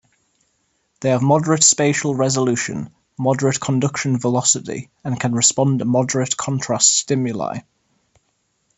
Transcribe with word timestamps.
They 1.01 1.11
have 1.11 1.21
moderate 1.21 1.63
spatial 1.63 2.15
resolution, 2.15 2.89
moderate 3.19 3.59
conduction 3.59 4.17
velocity, 4.19 4.89
and 5.03 5.19
can 5.19 5.33
respond 5.33 5.77
to 5.77 5.85
moderate-contrast 5.85 6.91
stimuli. 6.97 7.59